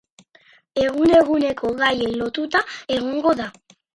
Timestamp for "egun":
0.85-1.11